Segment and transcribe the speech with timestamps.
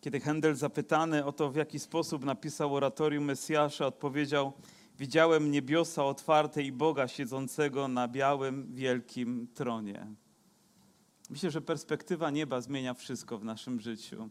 [0.00, 4.52] Kiedy Händel zapytany o to, w jaki sposób napisał oratorium Mesjasza, odpowiedział:
[4.98, 10.06] Widziałem niebiosa otwarte i Boga siedzącego na białym, wielkim tronie.
[11.30, 14.30] Myślę, że perspektywa nieba zmienia wszystko w naszym życiu.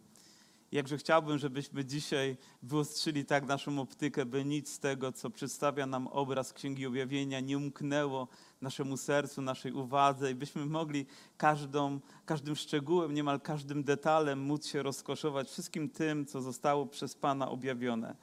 [0.72, 6.08] Jakże chciałbym, żebyśmy dzisiaj wyostrzyli tak naszą optykę, by nic z tego, co przedstawia nam
[6.08, 8.28] obraz Księgi Objawienia, nie umknęło
[8.62, 11.06] naszemu sercu, naszej uwadze i byśmy mogli
[11.38, 17.50] każdą, każdym szczegółem, niemal każdym detalem móc się rozkoszować wszystkim tym, co zostało przez Pana
[17.50, 18.16] objawione.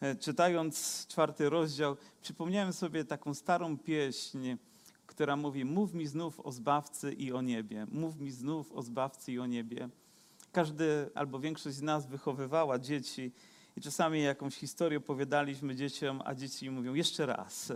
[0.00, 4.56] E, Czytając czwarty rozdział, przypomniałem sobie taką starą pieśń,
[5.06, 7.86] która mówi: Mów mi znów o Zbawcy i o niebie.
[7.90, 9.88] Mów mi znów o Zbawcy i o niebie.
[10.52, 13.32] Każdy albo większość z nas wychowywała dzieci
[13.76, 17.72] i czasami jakąś historię opowiadaliśmy dzieciom, a dzieci mówią jeszcze raz.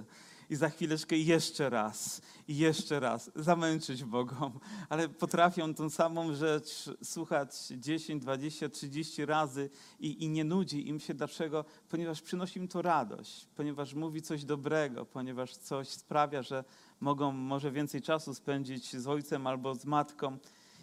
[0.51, 4.61] I za chwileczkę jeszcze raz, i jeszcze raz, zamęczyć Bogom.
[4.89, 11.01] Ale potrafią tą samą rzecz słuchać 10, 20, 30 razy i, i nie nudzi im
[11.01, 11.15] się.
[11.15, 11.65] Dlaczego?
[11.89, 16.65] Ponieważ przynosi im to radość, ponieważ mówi coś dobrego, ponieważ coś sprawia, że
[17.01, 20.39] mogą może więcej czasu spędzić z ojcem albo z matką.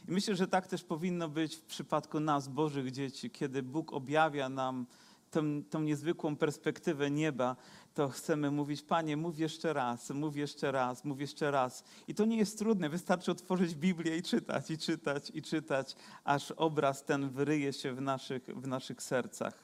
[0.07, 4.49] I myślę, że tak też powinno być w przypadku nas, Bożych dzieci, kiedy Bóg objawia
[4.49, 4.85] nam
[5.31, 7.55] tą, tą niezwykłą perspektywę nieba,
[7.93, 11.83] to chcemy mówić, Panie, mów jeszcze raz, mów jeszcze raz, mów jeszcze raz.
[12.07, 16.51] I to nie jest trudne, wystarczy otworzyć Biblię i czytać, i czytać, i czytać, aż
[16.51, 19.63] obraz ten wyryje się w naszych, w naszych sercach.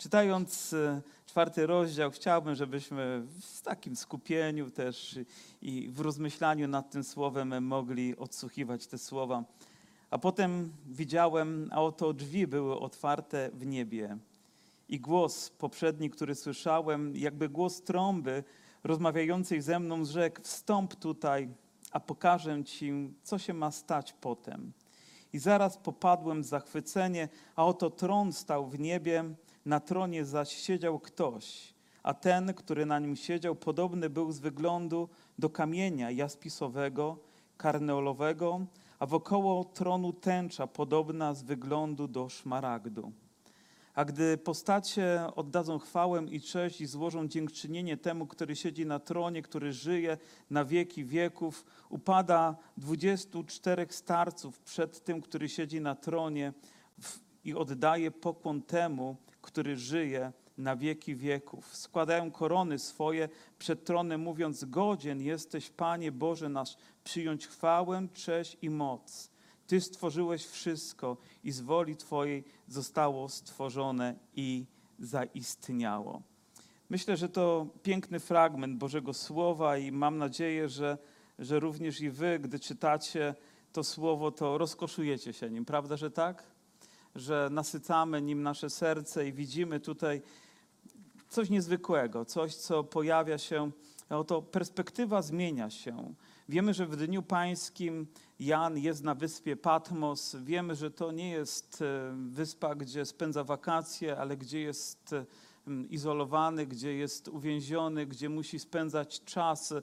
[0.00, 5.18] Czytając e, czwarty rozdział, chciałbym, żebyśmy w takim skupieniu też
[5.62, 9.44] i w rozmyślaniu nad tym słowem mogli odsłuchiwać te słowa.
[10.10, 14.18] A potem widziałem, a oto drzwi były otwarte w niebie.
[14.88, 18.44] I głos poprzedni, który słyszałem, jakby głos trąby
[18.84, 21.48] rozmawiającej ze mną, rzekł: Wstąp tutaj,
[21.92, 22.92] a pokażę ci,
[23.22, 24.72] co się ma stać potem.
[25.32, 29.34] I zaraz popadłem w zachwycenie, a oto tron stał w niebie,
[29.66, 35.08] na tronie zaś siedział ktoś, a ten, który na nim siedział, podobny był z wyglądu
[35.38, 37.18] do kamienia jaspisowego,
[37.56, 38.60] karneolowego,
[38.98, 43.12] a wokoło tronu tęcza podobna z wyglądu do szmaragdu.
[43.94, 49.42] A gdy postacie oddadzą chwałę i cześć i złożą dziękczynienie temu, który siedzi na tronie,
[49.42, 50.18] który żyje
[50.50, 56.52] na wieki wieków, upada dwudziestu czterech starców przed tym, który siedzi na tronie
[57.44, 61.76] i oddaje pokłon temu, który żyje na wieki wieków.
[61.76, 63.28] Składają korony swoje
[63.58, 69.30] przed tronem, mówiąc: Godzien jesteś, Panie Boże nasz, przyjąć chwałę, cześć i moc.
[69.66, 74.66] Ty stworzyłeś wszystko i z woli Twojej zostało stworzone i
[74.98, 76.22] zaistniało.
[76.90, 80.98] Myślę, że to piękny fragment Bożego Słowa i mam nadzieję, że,
[81.38, 83.34] że również i Wy, gdy czytacie
[83.72, 85.64] to Słowo, to rozkoszujecie się nim.
[85.64, 86.44] Prawda, że tak?
[87.14, 90.22] Że nasycamy nim nasze serce i widzimy tutaj
[91.28, 93.70] coś niezwykłego, coś, co pojawia się.
[94.10, 96.14] Oto perspektywa zmienia się.
[96.48, 98.06] Wiemy, że w Dniu Pańskim
[98.40, 100.36] Jan jest na wyspie Patmos.
[100.36, 105.24] Wiemy, że to nie jest e, wyspa, gdzie spędza wakacje, ale gdzie jest e,
[105.90, 109.74] izolowany, gdzie jest uwięziony, gdzie musi spędzać czas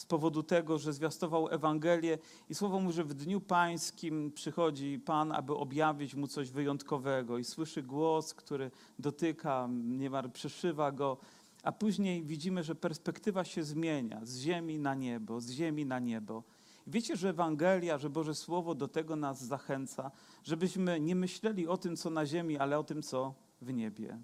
[0.00, 2.18] z powodu tego, że zwiastował Ewangelię.
[2.48, 7.44] I słowo mówi, że w Dniu Pańskim przychodzi Pan, aby objawić mu coś wyjątkowego i
[7.44, 11.16] słyszy głos, który dotyka, niemal przeszywa go.
[11.62, 16.42] A później widzimy, że perspektywa się zmienia z ziemi na niebo, z ziemi na niebo.
[16.86, 20.10] Wiecie, że Ewangelia, że Boże Słowo do tego nas zachęca,
[20.44, 24.18] żebyśmy nie myśleli o tym, co na ziemi, ale o tym, co w niebie.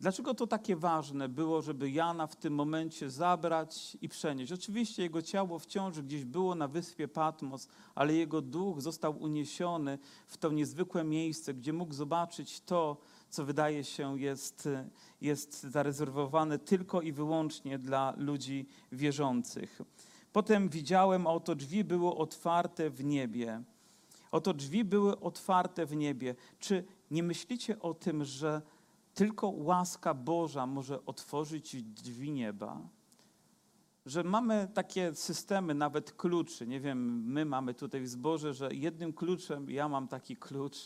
[0.00, 4.52] Dlaczego to takie ważne było, żeby Jana w tym momencie zabrać i przenieść?
[4.52, 10.36] Oczywiście jego ciało wciąż gdzieś było na wyspie Patmos, ale jego duch został uniesiony w
[10.36, 12.96] to niezwykłe miejsce, gdzie mógł zobaczyć to,
[13.30, 14.68] co wydaje się jest,
[15.20, 19.82] jest zarezerwowane tylko i wyłącznie dla ludzi wierzących.
[20.32, 23.62] Potem widziałem, a oto drzwi były otwarte w niebie.
[24.30, 26.34] Oto drzwi były otwarte w niebie.
[26.58, 28.62] Czy nie myślicie o tym, że
[29.18, 32.80] tylko łaska Boża może otworzyć drzwi nieba?
[34.06, 36.66] Że mamy takie systemy, nawet kluczy.
[36.66, 40.84] Nie wiem, my mamy tutaj w zborze, że jednym kluczem, ja mam taki klucz,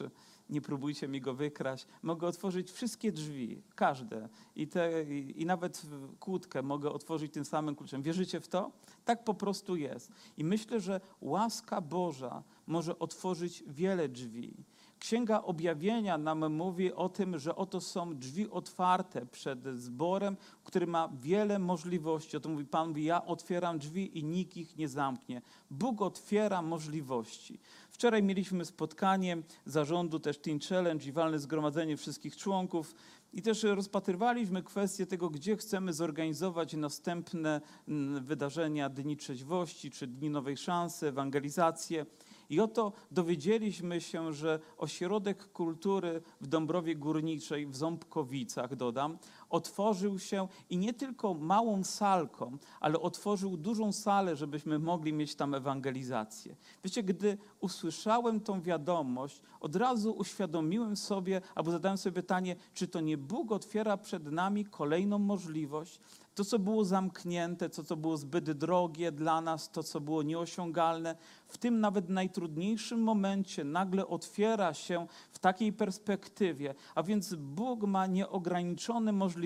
[0.50, 4.28] nie próbujcie mi go wykraść, mogę otworzyć wszystkie drzwi, każde.
[4.56, 5.82] I, te, i, I nawet
[6.20, 8.02] kłódkę mogę otworzyć tym samym kluczem.
[8.02, 8.70] Wierzycie w to?
[9.04, 10.12] Tak po prostu jest.
[10.36, 14.64] I myślę, że łaska Boża może otworzyć wiele drzwi.
[15.02, 21.08] Księga Objawienia nam mówi o tym, że oto są drzwi otwarte przed zborem, który ma
[21.22, 22.36] wiele możliwości.
[22.36, 25.42] O mówi Pan, mówi, ja otwieram drzwi i nikt ich nie zamknie.
[25.70, 27.58] Bóg otwiera możliwości.
[27.90, 32.94] Wczoraj mieliśmy spotkanie zarządu też Teen Challenge i walne zgromadzenie wszystkich członków
[33.32, 40.30] i też rozpatrywaliśmy kwestię tego, gdzie chcemy zorganizować następne mm, wydarzenia Dni Trzeźwości czy Dni
[40.30, 42.06] Nowej Szansy, ewangelizację.
[42.52, 49.18] I oto dowiedzieliśmy się, że Ośrodek Kultury w Dąbrowie Górniczej, w Ząbkowicach, dodam,
[49.52, 55.54] otworzył się i nie tylko małą salką, ale otworzył dużą salę, żebyśmy mogli mieć tam
[55.54, 56.56] ewangelizację.
[56.84, 63.00] Wiecie, gdy usłyszałem tą wiadomość, od razu uświadomiłem sobie, albo zadałem sobie pytanie, czy to
[63.00, 66.00] nie Bóg otwiera przed nami kolejną możliwość,
[66.34, 71.16] to, co było zamknięte, to, co było zbyt drogie dla nas, to, co było nieosiągalne,
[71.46, 76.74] w tym nawet najtrudniejszym momencie nagle otwiera się w takiej perspektywie.
[76.94, 79.41] A więc Bóg ma nieograniczone możliwości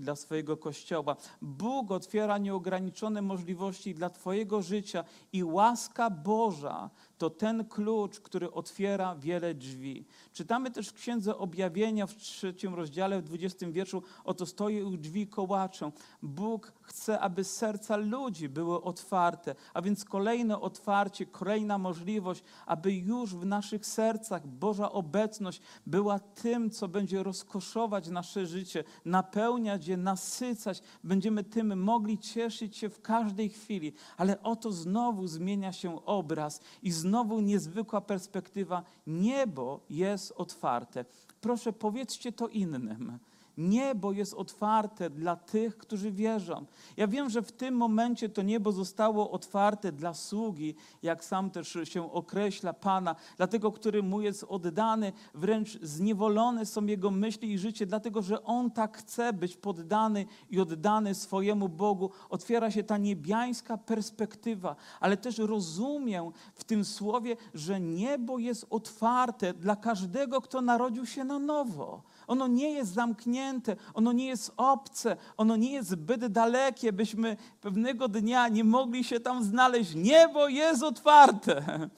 [0.00, 1.16] dla swojego kościoła.
[1.42, 9.16] Bóg otwiera nieograniczone możliwości dla Twojego życia i łaska Boża to ten klucz, który otwiera
[9.16, 10.04] wiele drzwi.
[10.32, 15.26] Czytamy też w Księdze Objawienia w trzecim rozdziale, w dwudziestym wierszu, oto stoi u drzwi
[15.26, 15.92] kołaczę.
[16.22, 23.34] Bóg chce, aby serca ludzi były otwarte, a więc kolejne otwarcie, kolejna możliwość, aby już
[23.34, 30.82] w naszych sercach Boża obecność była tym, co będzie rozkoszować nasze życie, napełniać je, nasycać.
[31.04, 36.90] Będziemy tym mogli cieszyć się w każdej chwili, ale oto znowu zmienia się obraz i
[36.90, 37.07] znowu
[37.40, 38.82] niezwykła perspektywa.
[39.06, 41.04] Niebo jest otwarte.
[41.40, 43.18] Proszę, powiedzcie to innym.
[43.58, 46.66] Niebo jest otwarte dla tych, którzy wierzą.
[46.96, 51.78] Ja wiem, że w tym momencie to niebo zostało otwarte dla sługi, jak sam też
[51.84, 57.58] się określa Pana, dla tego, który mu jest oddany, wręcz zniewolone są jego myśli i
[57.58, 62.10] życie, dlatego że on tak chce być poddany i oddany swojemu Bogu.
[62.30, 66.24] Otwiera się ta niebiańska perspektywa, ale też rozumiem
[66.54, 72.02] w tym słowie, że niebo jest otwarte dla każdego, kto narodził się na nowo.
[72.26, 73.47] Ono nie jest zamknięte,
[73.94, 79.20] ono nie jest obce, ono nie jest zbyt dalekie, byśmy pewnego dnia nie mogli się
[79.20, 79.94] tam znaleźć.
[79.94, 81.88] Niebo jest otwarte.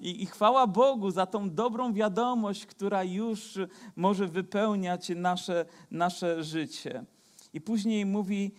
[0.00, 3.58] I, I, chwała Bogu za tą dobrą wiadomość, która już
[3.96, 7.04] może wypełniać nasze, nasze życie.
[7.54, 8.52] I później mówi,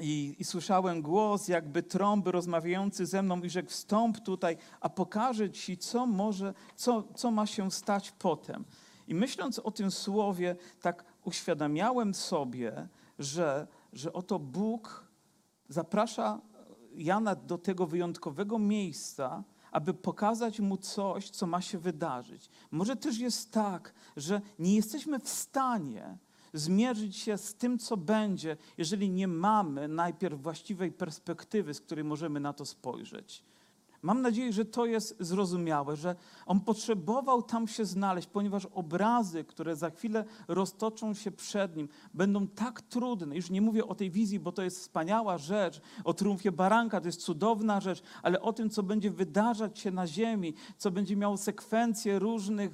[0.00, 5.50] i, I, słyszałem głos, jakby trąby rozmawiający ze mną, i rzekł: Wstąp tutaj, a pokażę
[5.50, 8.64] ci, co może, co, co ma się stać potem.
[9.08, 12.88] I myśląc o tym słowie, tak uświadamiałem sobie,
[13.18, 15.04] że, że oto Bóg
[15.68, 16.40] zaprasza
[16.94, 22.50] Jana do tego wyjątkowego miejsca, aby pokazać mu coś, co ma się wydarzyć.
[22.70, 26.18] Może też jest tak, że nie jesteśmy w stanie
[26.52, 32.40] zmierzyć się z tym, co będzie, jeżeli nie mamy najpierw właściwej perspektywy, z której możemy
[32.40, 33.44] na to spojrzeć.
[34.02, 36.16] Mam nadzieję, że to jest zrozumiałe, że
[36.46, 42.46] on potrzebował tam się znaleźć, ponieważ obrazy, które za chwilę roztoczą się przed nim, będą
[42.46, 43.36] tak trudne.
[43.36, 47.08] Już nie mówię o tej wizji, bo to jest wspaniała rzecz, o triumfie baranka, to
[47.08, 51.36] jest cudowna rzecz, ale o tym, co będzie wydarzać się na ziemi, co będzie miało
[51.36, 52.72] sekwencje różnych,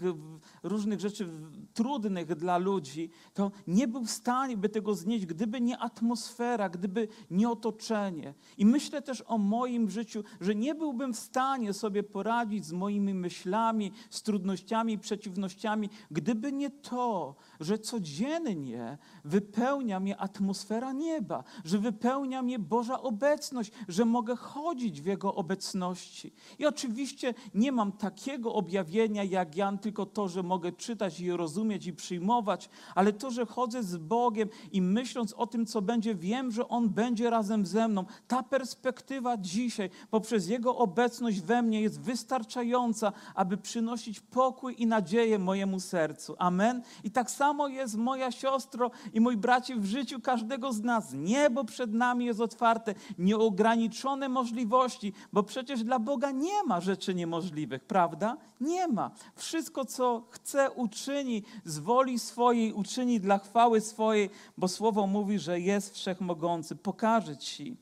[0.62, 1.28] różnych rzeczy
[1.74, 7.08] trudnych dla ludzi, to nie był w stanie by tego znieść, gdyby nie atmosfera, gdyby
[7.30, 8.34] nie otoczenie.
[8.58, 13.14] I myślę też o moim życiu, że nie byłbym w stanie sobie poradzić z moimi
[13.14, 22.42] myślami, z trudnościami, przeciwnościami, gdyby nie to, że codziennie wypełnia mnie atmosfera nieba, że wypełnia
[22.42, 26.32] mnie Boża obecność, że mogę chodzić w Jego obecności.
[26.58, 31.57] I oczywiście nie mam takiego objawienia jak Jan, tylko to, że mogę czytać i rozumieć
[31.86, 36.50] i przyjmować, ale to, że chodzę z Bogiem i myśląc o tym, co będzie, wiem,
[36.50, 38.04] że On będzie razem ze mną.
[38.28, 45.38] Ta perspektywa dzisiaj poprzez Jego obecność we mnie jest wystarczająca, aby przynosić pokój i nadzieję
[45.38, 46.36] mojemu sercu.
[46.38, 46.82] Amen.
[47.04, 51.12] I tak samo jest moja siostro i mój bracie w życiu każdego z nas.
[51.12, 57.84] Niebo przed nami jest otwarte, nieograniczone możliwości, bo przecież dla Boga nie ma rzeczy niemożliwych,
[57.84, 58.36] prawda?
[58.60, 59.10] Nie ma.
[59.34, 65.60] Wszystko, co chce, uczyni z woli swojej, uczyni dla chwały swojej, bo Słowo mówi, że
[65.60, 66.76] jest wszechmogący.
[66.76, 67.76] Pokaże Ci.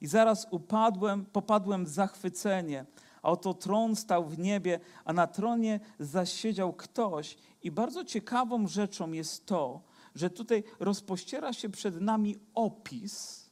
[0.00, 2.84] I zaraz upadłem, popadłem w zachwycenie.
[3.22, 7.36] A oto tron stał w niebie, a na tronie zasiedział ktoś.
[7.62, 9.80] I bardzo ciekawą rzeczą jest to,
[10.14, 13.43] że tutaj rozpościera się przed nami opis,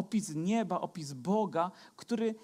[0.00, 2.34] opis nieba, opis Boga, który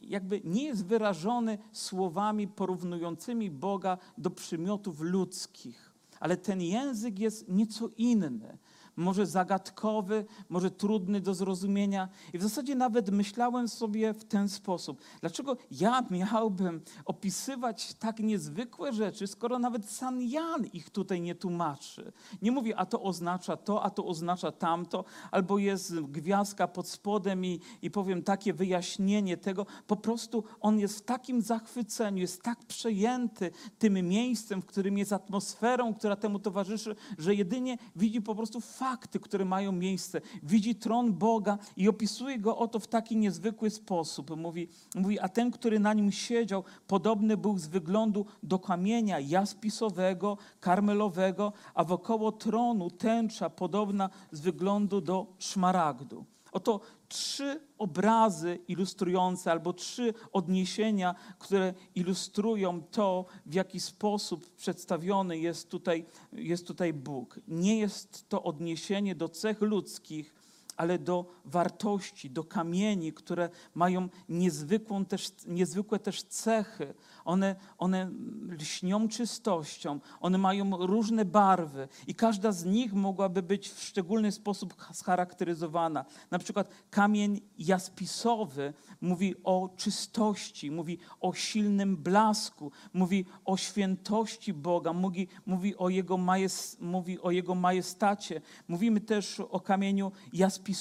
[0.00, 5.92] jakby nie jest wyrażony słowami porównującymi Boga do przymiotów ludzkich.
[6.20, 8.58] Ale ten język jest nieco inny
[8.96, 12.08] może zagadkowy, może trudny do zrozumienia.
[12.32, 18.92] I w zasadzie nawet myślałem sobie w ten sposób: dlaczego ja miałbym opisywać tak niezwykłe
[18.92, 22.12] rzeczy, skoro nawet San Jan ich tutaj nie tłumaczy?
[22.42, 27.44] Nie mówi, a to oznacza to, a to oznacza tamto, albo jest gwiazdka pod spodem
[27.44, 29.66] i, i powiem takie wyjaśnienie tego.
[29.86, 35.12] Po prostu on jest w takim zachwyceniu, jest tak przejęty tym miejscem, w którym jest
[35.12, 40.20] atmosferą, która temu towarzyszy, że jedynie widzi po prostu fakty, które mają miejsce.
[40.42, 44.36] Widzi tron Boga i opisuje go oto w taki niezwykły sposób.
[44.36, 50.38] Mówi, mówi, a ten, który na nim siedział, podobny był z wyglądu do kamienia jaspisowego,
[50.60, 56.24] karmelowego, a wokoło tronu tęcza podobna z wyglądu do szmaragdu.
[56.52, 65.70] Oto trzy obrazy ilustrujące albo trzy odniesienia, które ilustrują to, w jaki sposób przedstawiony jest
[65.70, 67.40] tutaj, jest tutaj Bóg.
[67.48, 70.34] Nie jest to odniesienie do cech ludzkich,
[70.82, 76.94] ale do wartości, do kamieni, które mają niezwykłą też, niezwykłe też cechy.
[77.24, 78.10] One, one
[78.48, 84.74] lśnią czystością, one mają różne barwy i każda z nich mogłaby być w szczególny sposób
[84.92, 86.04] scharakteryzowana.
[86.30, 94.92] Na przykład kamień jaspisowy mówi o czystości, mówi o silnym blasku, mówi o świętości Boga,
[94.92, 98.40] mówi, mówi, o, jego majest, mówi o Jego majestacie.
[98.68, 100.71] Mówimy też o kamieniu jaspisowym,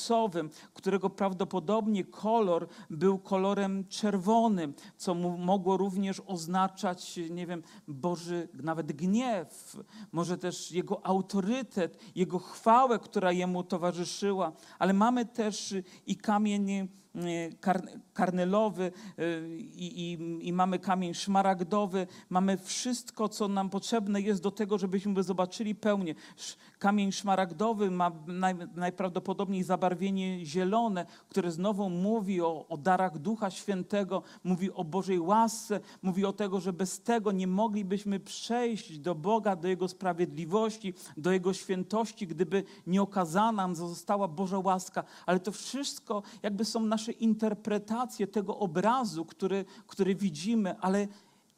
[0.73, 9.77] którego prawdopodobnie kolor był kolorem czerwonym, co mogło również oznaczać, nie wiem, Boży nawet gniew,
[10.11, 17.57] może też Jego autorytet, Jego chwałę, która Jemu towarzyszyła, ale mamy też i kamień Y,
[18.13, 24.51] karnelowy y, i, i, i, mamy kamień szmaragdowy, mamy wszystko, co nam potrzebne jest do
[24.51, 26.15] tego, żebyśmy zobaczyli pełnię.
[26.79, 34.23] Kamień szmaragdowy ma naj, najprawdopodobniej zabarwienie zielone, które znowu mówi o, o darach Ducha Świętego,
[34.43, 39.55] mówi o Bożej łasce, mówi o tego, że bez tego nie moglibyśmy przejść do Boga,
[39.55, 45.03] do Jego sprawiedliwości, do Jego świętości, gdyby nie okazana nam została Boża łaska.
[45.25, 51.07] Ale to wszystko jakby są nasze nasze interpretacje tego obrazu, który, który widzimy, ale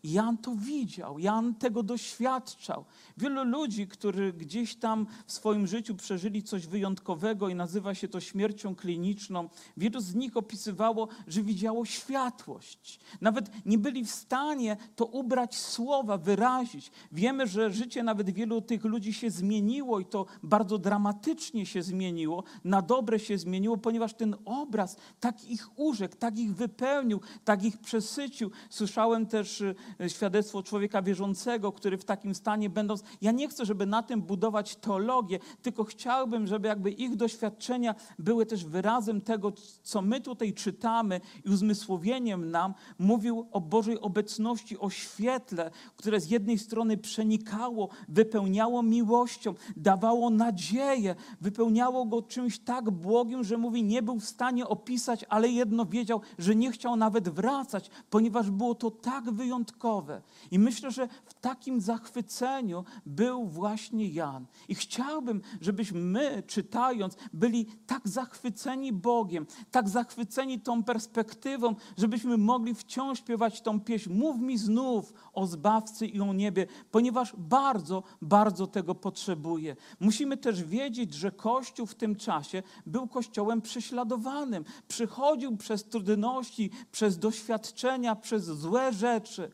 [0.03, 2.85] Jan to widział, Jan tego doświadczał.
[3.17, 8.19] Wielu ludzi, którzy gdzieś tam w swoim życiu przeżyli coś wyjątkowego i nazywa się to
[8.19, 12.99] śmiercią kliniczną, wielu z nich opisywało, że widziało światłość.
[13.21, 16.91] Nawet nie byli w stanie to ubrać słowa, wyrazić.
[17.11, 22.43] Wiemy, że życie nawet wielu tych ludzi się zmieniło i to bardzo dramatycznie się zmieniło,
[22.63, 27.77] na dobre się zmieniło, ponieważ ten obraz tak ich urzekł, tak ich wypełnił, tak ich
[27.77, 28.51] przesycił.
[28.69, 29.73] Słyszałem też E,
[30.07, 34.75] świadectwo człowieka wierzącego, który w takim stanie będąc, ja nie chcę, żeby na tym budować
[34.75, 39.51] teologię, tylko chciałbym, żeby jakby ich doświadczenia były też wyrazem tego,
[39.83, 46.29] co my tutaj czytamy i uzmysłowieniem nam mówił o Bożej obecności, o świetle, które z
[46.29, 54.01] jednej strony przenikało, wypełniało miłością, dawało nadzieję, wypełniało go czymś tak błogim, że mówi, nie
[54.01, 58.91] był w stanie opisać, ale jedno wiedział, że nie chciał nawet wracać, ponieważ było to
[58.91, 60.21] tak wyjątkowe, wyjątkowe.
[60.51, 64.45] I myślę, że w takim zachwyceniu był właśnie Jan.
[64.67, 72.75] I chciałbym, żebyśmy my, czytając, byli tak zachwyceni Bogiem, tak zachwyceni tą perspektywą, żebyśmy mogli
[72.75, 74.13] wciąż śpiewać tą pieśń.
[74.13, 79.75] Mów mi znów o Zbawcy i o niebie, ponieważ bardzo, bardzo tego potrzebuje.
[79.99, 84.65] Musimy też wiedzieć, że Kościół w tym czasie był Kościołem prześladowanym.
[84.87, 89.51] Przychodził przez trudności, przez doświadczenia, przez złe rzeczy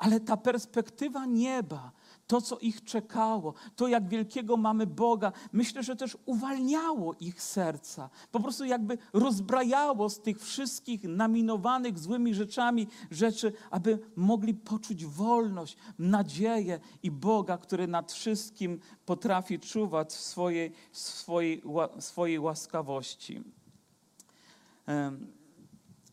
[0.00, 1.92] ale ta perspektywa nieba,
[2.26, 8.10] to, co ich czekało, to, jak wielkiego mamy Boga, myślę, że też uwalniało ich serca.
[8.32, 15.76] Po prostu jakby rozbrajało z tych wszystkich naminowanych złymi rzeczami rzeczy, aby mogli poczuć wolność,
[15.98, 21.62] nadzieję i Boga, który nad wszystkim potrafi czuwać w swojej, swojej,
[21.98, 23.42] swojej łaskawości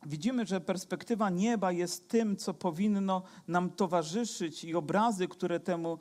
[0.06, 5.98] widzimy, że perspektywa nieba jest tym, co powinno nam towarzyszyć i obrazy, które, temu,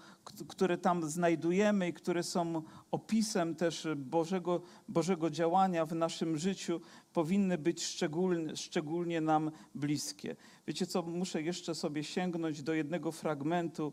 [0.49, 6.81] które tam znajdujemy i które są opisem też Bożego, Bożego działania w naszym życiu,
[7.13, 10.37] powinny być szczególnie, szczególnie nam bliskie.
[10.67, 13.93] Wiecie co, muszę jeszcze sobie sięgnąć do jednego fragmentu.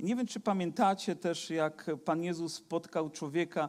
[0.00, 3.68] Nie wiem, czy pamiętacie też, jak Pan Jezus spotkał człowieka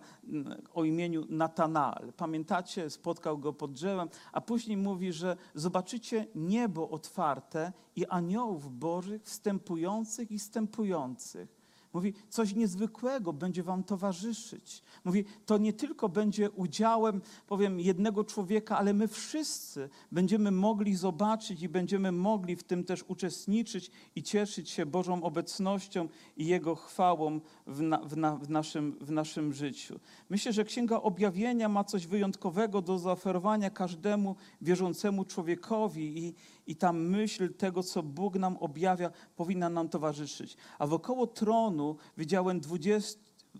[0.73, 2.13] o imieniu Natanael.
[2.17, 9.23] Pamiętacie, spotkał go pod drzewem, a później mówi, że zobaczycie niebo otwarte i aniołów bożych
[9.23, 11.58] wstępujących i wstępujących.
[11.93, 14.83] Mówi, coś niezwykłego będzie wam towarzyszyć.
[15.05, 21.61] Mówi, to nie tylko będzie udziałem, powiem, jednego człowieka, ale my wszyscy będziemy mogli zobaczyć
[21.61, 27.39] i będziemy mogli w tym też uczestniczyć i cieszyć się Bożą obecnością i Jego chwałą
[27.67, 29.99] w, na, w, na, w, naszym, w naszym życiu.
[30.29, 36.33] Myślę, że Księga Objawienia ma coś wyjątkowego do zaoferowania każdemu wierzącemu człowiekowi i,
[36.69, 40.57] i ta myśl tego, co Bóg nam objawia, powinna nam towarzyszyć.
[40.79, 43.19] A wokoło tronu widziałem 20,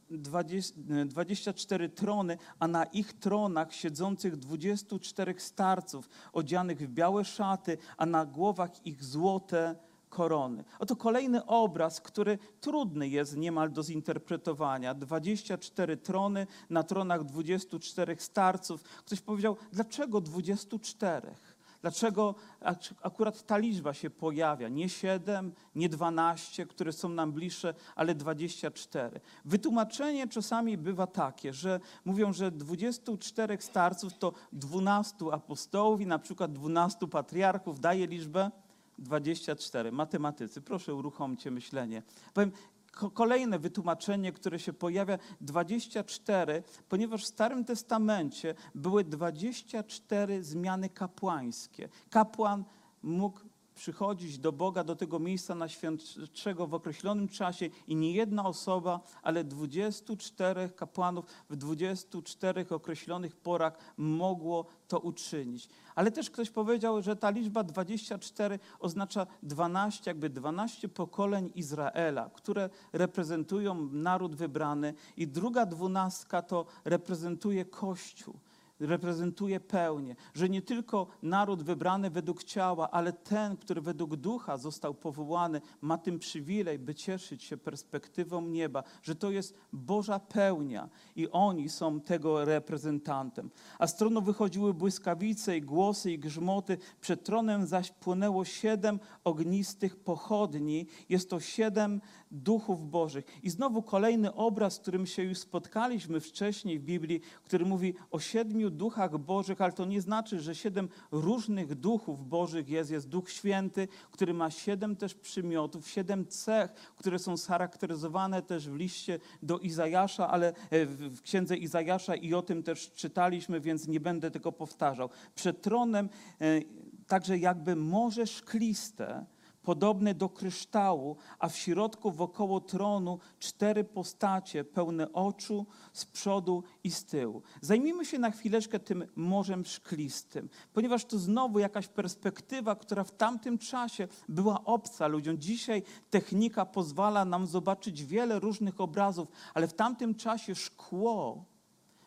[0.10, 0.76] 20,
[1.06, 8.26] 24 trony, a na ich tronach siedzących 24 starców, odzianych w białe szaty, a na
[8.26, 9.76] głowach ich złote
[10.10, 10.64] korony.
[10.80, 14.94] Oto kolejny obraz, który trudny jest niemal do zinterpretowania.
[14.94, 18.84] 24 trony, na tronach 24 starców.
[18.84, 21.36] Ktoś powiedział, dlaczego 24?
[21.82, 24.68] Dlaczego ak- akurat ta liczba się pojawia?
[24.70, 29.20] Nie 7, nie 12, które są nam bliższe, ale 24.
[29.46, 36.54] Wytłumaczenie czasami bywa takie, że mówią, że 24 starców to 12 apostołów i na przykład
[36.54, 38.52] 12 patriarchów daje liczbę
[38.98, 39.92] 24.
[39.92, 42.04] Matematycy, proszę uruchomcie myślenie.
[42.34, 42.52] Powiem,
[42.92, 51.90] kolejne wytłumaczenie, które się pojawia, 24, ponieważ w Starym Testamencie były 24 zmiany kapłańskie.
[52.10, 52.66] Kapłan
[53.04, 53.40] mógł
[53.80, 59.44] przychodzić do Boga, do tego miejsca najświętszego w określonym czasie i nie jedna osoba, ale
[59.44, 65.70] 24 kapłanów w 24 określonych porach mogło to uczynić.
[65.96, 72.70] Ale też ktoś powiedział, że ta liczba 24 oznacza 12, jakby 12 pokoleń Izraela, które
[72.94, 78.40] reprezentują naród wybrany i druga dwunastka to reprezentuje Kościół
[78.80, 84.94] reprezentuje pełnię, że nie tylko naród wybrany według ciała, ale ten, który według ducha został
[84.94, 91.30] powołany, ma tym przywilej, by cieszyć się perspektywą nieba, że to jest Boża pełnia i
[91.32, 93.52] oni są tego reprezentantem.
[93.80, 99.96] A z tronu wychodziły błyskawice i głosy i grzmoty, przed tronem zaś płynęło siedem ognistych
[99.96, 103.26] pochodni, jest to siedem duchów bożych.
[103.44, 108.20] I znowu kolejny obraz, z którym się już spotkaliśmy wcześniej w Biblii, który mówi o
[108.20, 112.92] siedmiu duchach bożych, ale to nie znaczy, że siedem różnych duchów bożych jest.
[112.92, 118.76] Jest Duch Święty, który ma siedem też przymiotów, siedem cech, które są scharakteryzowane też w
[118.76, 124.00] liście do Izajasza, ale e, w księdze Izajasza i o tym też czytaliśmy, więc nie
[124.00, 125.10] będę tego powtarzał.
[125.36, 126.10] Przed tronem
[126.42, 126.62] e,
[127.08, 129.26] także jakby morze szkliste,
[129.70, 136.92] podobne do kryształu, a w środku wokoło tronu cztery postacie pełne oczu z przodu i
[136.92, 137.42] z tyłu.
[137.62, 143.58] Zajmijmy się na chwileczkę tym morzem szklistym, ponieważ to znowu jakaś perspektywa, która w tamtym
[143.58, 145.38] czasie była obca ludziom.
[145.38, 151.46] Dzisiaj technika pozwala nam zobaczyć wiele różnych obrazów, ale w tamtym czasie szkło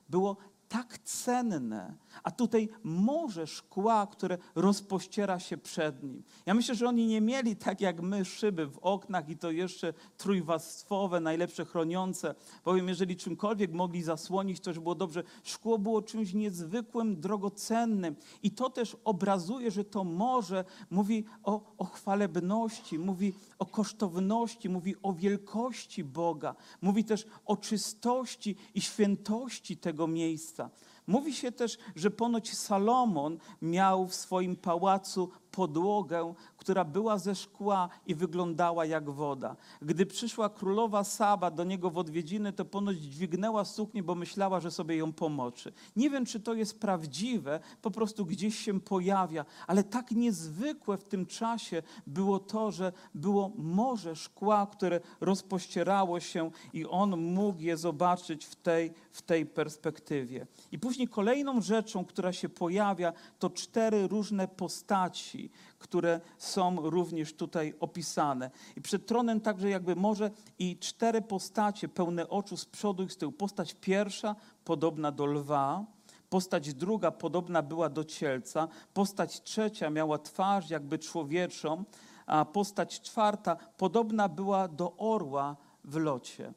[0.09, 0.37] było
[0.73, 6.23] tak cenne, a tutaj morze szkła, które rozpościera się przed nim.
[6.47, 9.95] Ja myślę, że oni nie mieli tak jak my szyby w oknach i to jeszcze
[10.17, 12.35] trójwarstwowe, najlepsze chroniące.
[12.65, 15.23] Bowiem jeżeli czymkolwiek mogli zasłonić, to już było dobrze.
[15.43, 21.85] Szkło było czymś niezwykłym, drogocennym i to też obrazuje, że to morze mówi o, o
[21.85, 30.07] chwalebności, mówi o kosztowności, mówi o wielkości Boga, mówi też o czystości i świętości tego
[30.07, 30.62] miejsca.
[31.07, 37.89] Mówi się też, że ponoć Salomon miał w swoim pałacu podłogę, która była ze szkła
[38.07, 39.57] i wyglądała jak woda.
[39.83, 44.71] Gdy przyszła królowa Saba do niego w odwiedziny, to ponoć dźwignęła suknię, bo myślała, że
[44.71, 45.73] sobie ją pomoczy.
[45.97, 51.05] Nie wiem, czy to jest prawdziwe, po prostu gdzieś się pojawia, ale tak niezwykłe w
[51.05, 57.77] tym czasie było to, że było morze szkła, które rozpościerało się i on mógł je
[57.77, 60.47] zobaczyć w tej, w tej perspektywie.
[60.73, 65.42] I później kolejną rzeczą, która się pojawia, to cztery różne postaci,
[65.79, 68.51] które są również tutaj opisane.
[68.77, 73.17] I przed tronem także jakby morze i cztery postacie pełne oczu z przodu i z
[73.17, 73.33] tyłu.
[73.33, 75.85] Postać pierwsza podobna do lwa,
[76.31, 81.85] postać druga podobna była do cielca, postać trzecia miała twarz jakby człowieczą,
[82.27, 86.53] a postać czwarta podobna była do orła w locie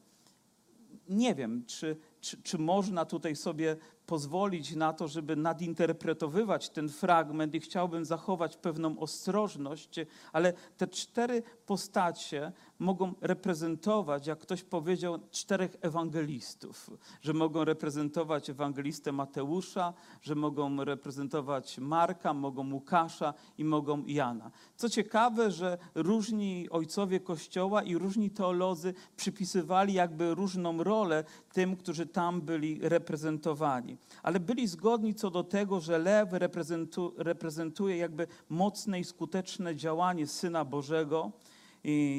[1.08, 7.54] nie wiem, czy, czy, czy można tutaj sobie pozwolić na to, żeby nadinterpretowywać ten fragment
[7.54, 10.00] i chciałbym zachować pewną ostrożność,
[10.32, 16.90] ale te cztery postacie mogą reprezentować, jak ktoś powiedział, czterech ewangelistów,
[17.22, 24.50] że mogą reprezentować ewangelistę Mateusza, że mogą reprezentować Marka, mogą Łukasza i mogą Jana.
[24.76, 32.06] Co ciekawe, że różni ojcowie Kościoła i różni teolodzy przypisywali jakby różną rolę tym, którzy
[32.06, 33.95] tam byli reprezentowani.
[34.22, 40.26] Ale byli zgodni co do tego, że lew reprezentu, reprezentuje jakby mocne i skuteczne działanie
[40.26, 41.32] Syna Bożego,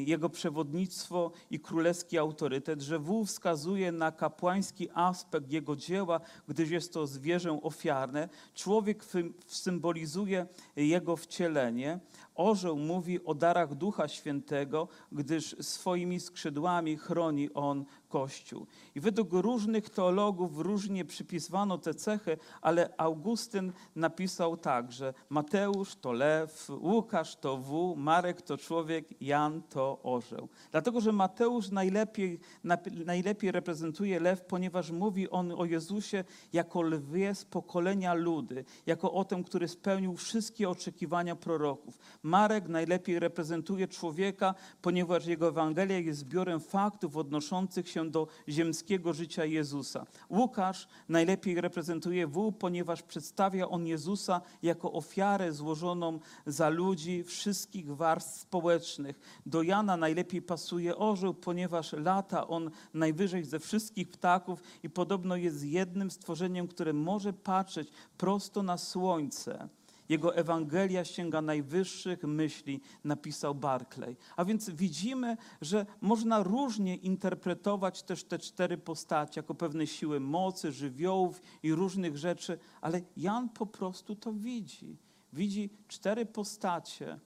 [0.06, 6.94] jego przewodnictwo i królewski autorytet, że wół wskazuje na kapłański aspekt jego dzieła, gdyż jest
[6.94, 8.30] to zwierzę ofiarne.
[8.54, 9.06] Człowiek
[9.48, 12.00] symbolizuje jego wcielenie.
[12.36, 18.67] Orzeł mówi o darach Ducha Świętego, gdyż swoimi skrzydłami chroni on Kościół.
[18.96, 26.12] I według różnych teologów różnie przypisywano te cechy, ale Augustyn napisał tak, że Mateusz to
[26.12, 30.50] lew, Łukasz to wół, Marek to człowiek, Jan to orzeł.
[30.72, 32.39] Dlatego, że Mateusz najlepiej,
[33.06, 39.26] najlepiej reprezentuje lew, ponieważ mówi on o Jezusie jako lwie z pokolenia ludy, jako o
[39.26, 41.98] tym, który spełnił wszystkie oczekiwania proroków.
[42.24, 49.45] Marek najlepiej reprezentuje człowieka, ponieważ jego Ewangelia jest zbiorem faktów odnoszących się do ziemskiego życia
[49.45, 50.05] Jezusa.
[50.29, 58.39] Łukasz najlepiej reprezentuje wół, ponieważ przedstawia on Jezusa jako ofiarę złożoną za ludzi wszystkich warstw
[58.39, 59.19] społecznych.
[59.45, 65.63] Do Jana najlepiej pasuje orzeł, ponieważ lata on najwyżej ze wszystkich ptaków i podobno jest
[65.63, 69.69] jednym stworzeniem, które może patrzeć prosto na słońce.
[70.10, 74.17] Jego Ewangelia sięga najwyższych myśli, napisał Barclay.
[74.36, 80.72] A więc widzimy, że można różnie interpretować też te cztery postacie jako pewne siły mocy,
[80.72, 84.98] żywiołów i różnych rzeczy, ale Jan po prostu to widzi.
[85.34, 87.20] Widzi cztery postacie,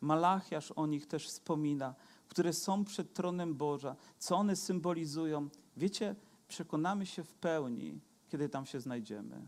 [0.00, 1.94] Malachiasz o nich też wspomina,
[2.28, 3.96] które są przed tronem Boża.
[4.18, 5.48] Co one symbolizują?
[5.76, 6.16] Wiecie,
[6.48, 9.46] przekonamy się w pełni, kiedy tam się znajdziemy.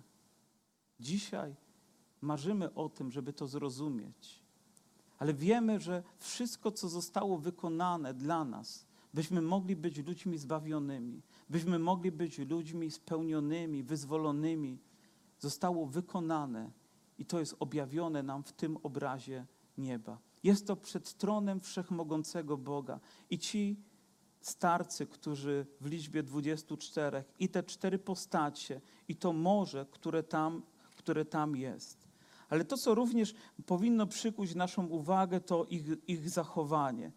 [1.00, 1.54] Dzisiaj
[2.20, 4.42] marzymy o tym, żeby to zrozumieć,
[5.18, 11.78] ale wiemy, że wszystko, co zostało wykonane dla nas, byśmy mogli być ludźmi zbawionymi, byśmy
[11.78, 14.78] mogli być ludźmi spełnionymi, wyzwolonymi,
[15.38, 16.70] zostało wykonane
[17.18, 19.46] i to jest objawione nam w tym obrazie
[19.78, 20.18] nieba.
[20.42, 23.00] Jest to przed tronem wszechmogącego Boga
[23.30, 23.76] i ci
[24.40, 30.62] starcy, którzy w liczbie 24 i te cztery postacie i to morze, które tam,
[30.96, 32.07] które tam jest.
[32.48, 33.34] Ale to, co również
[33.66, 37.12] powinno przykuć naszą uwagę, to ich, ich zachowanie.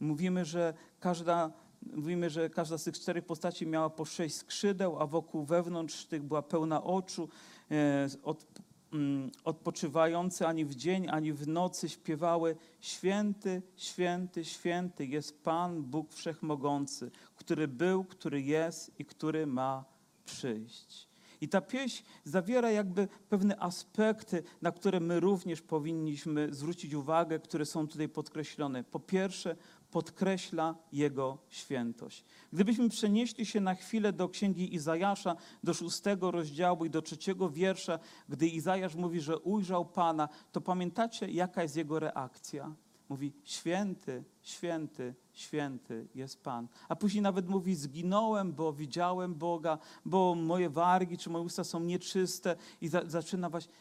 [0.00, 1.52] Mówimy, że każda,
[1.82, 6.22] mówimy, że każda z tych czterech postaci miała po sześć skrzydeł, a wokół wewnątrz tych
[6.22, 7.28] była pełna oczu.
[7.70, 8.46] E, od,
[8.92, 16.12] mm, odpoczywające ani w dzień, ani w nocy śpiewały Święty, święty, święty jest Pan Bóg
[16.12, 19.84] Wszechmogący, który był, który jest i który ma
[20.24, 21.07] przyjść.
[21.40, 27.66] I ta pieśń zawiera jakby pewne aspekty, na które my również powinniśmy zwrócić uwagę, które
[27.66, 28.84] są tutaj podkreślone.
[28.84, 29.56] Po pierwsze,
[29.90, 32.24] podkreśla Jego świętość.
[32.52, 37.98] Gdybyśmy przenieśli się na chwilę do Księgi Izajasza, do szóstego rozdziału i do trzeciego wiersza,
[38.28, 42.74] gdy Izajasz mówi, że ujrzał Pana, to pamiętacie, jaka jest jego reakcja?
[43.08, 46.68] Mówi, święty, święty, święty jest Pan.
[46.88, 51.80] A później nawet mówi, zginąłem, bo widziałem Boga, bo moje wargi czy moje usta są
[51.80, 53.72] nieczyste i za, zaczyna właśnie.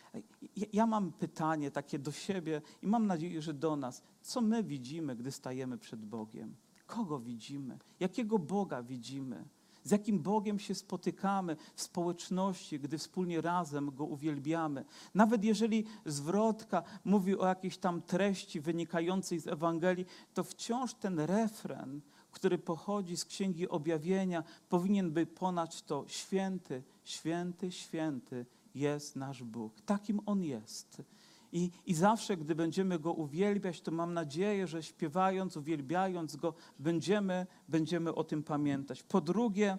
[0.55, 4.01] Ja, ja mam pytanie takie do siebie i mam nadzieję, że do nas.
[4.21, 6.55] Co my widzimy, gdy stajemy przed Bogiem?
[6.85, 7.79] Kogo widzimy?
[7.99, 9.45] Jakiego Boga widzimy?
[9.87, 14.85] Z jakim Bogiem się spotykamy w społeczności, gdy wspólnie razem Go uwielbiamy.
[15.15, 22.01] Nawet jeżeli zwrotka mówi o jakiejś tam treści wynikającej z Ewangelii, to wciąż ten refren,
[22.31, 28.45] który pochodzi z Księgi Objawienia, powinien być ponad to święty, święty, święty
[28.75, 29.81] jest nasz Bóg.
[29.81, 31.01] Takim On jest.
[31.57, 37.47] I, I zawsze, gdy będziemy Go uwielbiać, to mam nadzieję, że śpiewając, uwielbiając Go, będziemy,
[37.67, 39.03] będziemy o tym pamiętać.
[39.03, 39.77] Po drugie,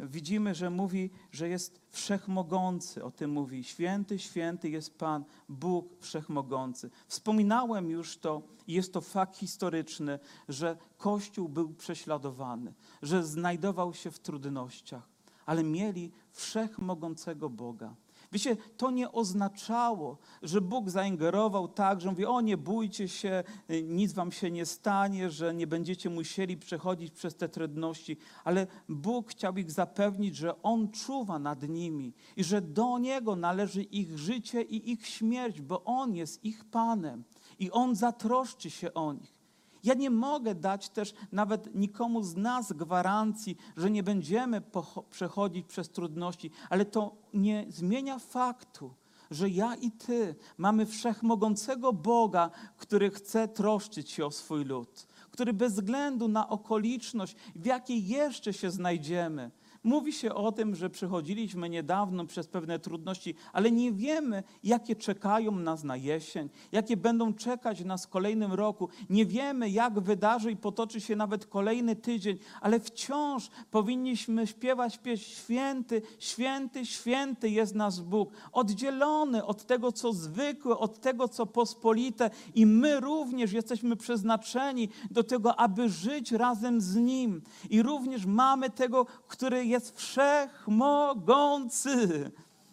[0.00, 3.04] widzimy, że mówi, że jest wszechmogący.
[3.04, 3.64] O tym mówi.
[3.64, 6.90] Święty, święty jest Pan, Bóg wszechmogący.
[7.08, 14.18] Wspominałem już to jest to fakt historyczny, że Kościół był prześladowany, że znajdował się w
[14.18, 15.08] trudnościach,
[15.46, 17.94] ale mieli wszechmogącego Boga.
[18.32, 23.44] Wiecie, to nie oznaczało, że Bóg zaingerował tak, że mówi: O, nie bójcie się,
[23.84, 29.30] nic wam się nie stanie, że nie będziecie musieli przechodzić przez te trudności, ale Bóg
[29.30, 34.62] chciał ich zapewnić, że On czuwa nad nimi i że do Niego należy ich życie
[34.62, 37.24] i ich śmierć, bo On jest ich Panem
[37.58, 39.37] i On zatroszczy się o nich.
[39.84, 44.62] Ja nie mogę dać też nawet nikomu z nas gwarancji, że nie będziemy
[45.10, 48.94] przechodzić przez trudności, ale to nie zmienia faktu,
[49.30, 55.52] że ja i ty mamy wszechmogącego Boga, który chce troszczyć się o swój lud, który
[55.52, 59.50] bez względu na okoliczność, w jakiej jeszcze się znajdziemy,
[59.84, 65.52] Mówi się o tym, że przechodziliśmy niedawno przez pewne trudności, ale nie wiemy, jakie czekają
[65.52, 68.88] nas na jesień, jakie będą czekać nas w kolejnym roku.
[69.10, 75.30] Nie wiemy, jak wydarzy i potoczy się nawet kolejny tydzień, ale wciąż powinniśmy śpiewać pieśń
[75.30, 78.30] święty, święty, święty jest nasz Bóg.
[78.52, 85.24] Oddzielony od tego, co zwykłe, od tego, co pospolite i my również jesteśmy przeznaczeni do
[85.24, 87.42] tego, aby żyć razem z Nim.
[87.70, 92.30] I również mamy tego, który jest wszechmogący.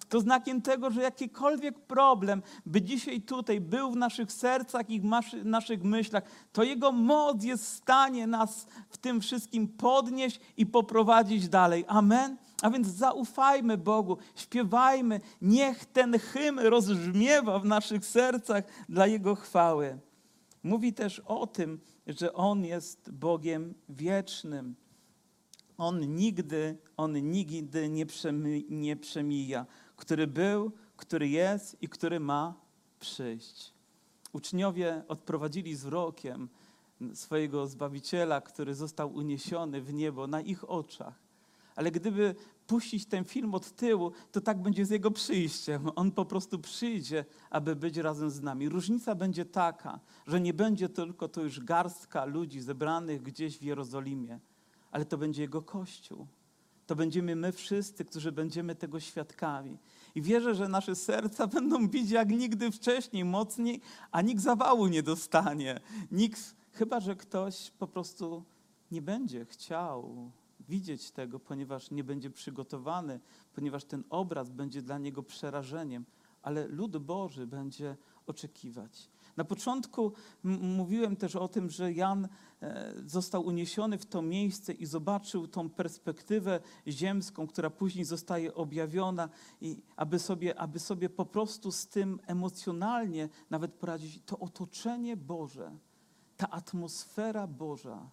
[0.09, 5.05] To znakiem tego, że jakikolwiek problem by dzisiaj tutaj był w naszych sercach i w
[5.43, 11.49] naszych myślach, to Jego moc jest w stanie nas w tym wszystkim podnieść i poprowadzić
[11.49, 11.85] dalej.
[11.87, 12.37] Amen.
[12.61, 19.99] A więc zaufajmy Bogu, śpiewajmy, niech ten hymn rozbrzmiewa w naszych sercach dla Jego chwały.
[20.63, 24.75] Mówi też o tym, że On jest Bogiem wiecznym.
[25.77, 32.53] On nigdy, On nigdy nie, przemi, nie przemija, który był, który jest i który ma
[32.99, 33.73] przyjść.
[34.33, 36.49] Uczniowie odprowadzili wzrokiem
[37.13, 41.25] swojego Zbawiciela, który został uniesiony w niebo na ich oczach.
[41.75, 42.35] Ale gdyby
[42.67, 45.89] puścić ten film od tyłu, to tak będzie z jego przyjściem.
[45.95, 48.69] On po prostu przyjdzie, aby być razem z nami.
[48.69, 54.39] Różnica będzie taka, że nie będzie tylko to już garstka ludzi zebranych gdzieś w Jerozolimie,
[54.95, 56.27] ale to będzie Jego Kościół.
[56.87, 59.77] To będziemy my wszyscy, którzy będziemy tego świadkami.
[60.15, 63.81] I wierzę, że nasze serca będą bić jak nigdy wcześniej, mocniej,
[64.11, 65.79] a nikt zawału nie dostanie.
[66.11, 68.43] Nikt, chyba że ktoś po prostu
[68.91, 70.31] nie będzie chciał
[70.69, 73.19] widzieć tego, ponieważ nie będzie przygotowany,
[73.53, 76.05] ponieważ ten obraz będzie dla niego przerażeniem,
[76.41, 79.09] ale lud Boży będzie oczekiwać.
[79.37, 82.27] Na początku mówiłem też o tym, że Jan
[82.61, 89.29] e, został uniesiony w to miejsce i zobaczył tą perspektywę ziemską, która później zostaje objawiona,
[89.61, 94.21] i aby sobie, aby sobie po prostu z tym emocjonalnie nawet poradzić.
[94.25, 95.77] To otoczenie Boże,
[96.37, 98.09] ta atmosfera Boża,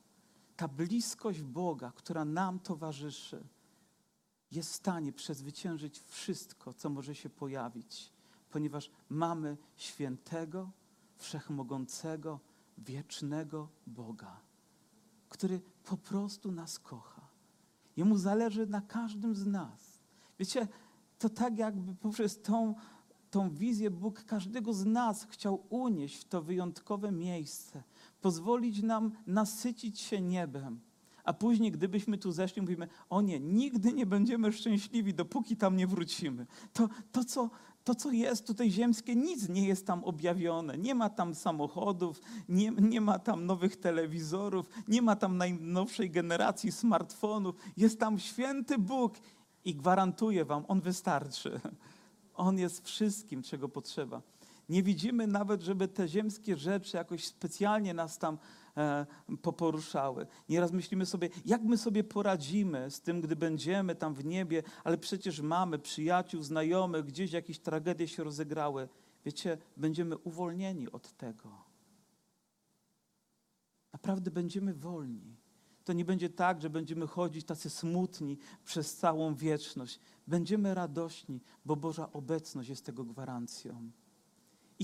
[0.57, 3.45] ta bliskość Boga, która nam towarzyszy,
[4.51, 8.13] jest w stanie przezwyciężyć wszystko, co może się pojawić,
[8.51, 10.71] ponieważ mamy świętego,
[11.23, 12.41] wszechmogącego,
[12.79, 14.41] wiecznego Boga,
[15.29, 17.29] który po prostu nas kocha.
[17.97, 19.99] Jemu zależy na każdym z nas.
[20.39, 20.69] Wiecie,
[21.19, 22.75] to tak jakby poprzez tą,
[23.31, 27.83] tą wizję Bóg każdego z nas chciał unieść w to wyjątkowe miejsce,
[28.21, 30.81] pozwolić nam nasycić się niebem.
[31.25, 35.87] A później, gdybyśmy tu zeszli, mówimy: O nie, nigdy nie będziemy szczęśliwi, dopóki tam nie
[35.87, 36.47] wrócimy.
[36.73, 37.51] To, to, co,
[37.85, 40.79] to, co jest tutaj ziemskie, nic nie jest tam objawione.
[40.79, 46.73] Nie ma tam samochodów, nie, nie ma tam nowych telewizorów, nie ma tam najnowszej generacji
[46.73, 47.57] smartfonów.
[47.77, 49.15] Jest tam święty Bóg
[49.65, 51.61] i gwarantuję Wam, On wystarczy.
[52.35, 54.23] On jest wszystkim, czego potrzeba.
[54.69, 58.39] Nie widzimy nawet, żeby te ziemskie rzeczy jakoś specjalnie nas tam
[59.43, 60.27] poporuszały.
[60.49, 64.99] Nieraz myślimy sobie, jak my sobie poradzimy z tym, gdy będziemy tam w niebie, ale
[64.99, 68.89] przecież mamy przyjaciół, znajomych, gdzieś jakieś tragedie się rozegrały.
[69.25, 71.65] Wiecie, będziemy uwolnieni od tego.
[73.93, 75.37] Naprawdę będziemy wolni.
[75.85, 80.01] To nie będzie tak, że będziemy chodzić tacy smutni przez całą wieczność.
[80.27, 83.91] Będziemy radośni, bo Boża obecność jest tego gwarancją.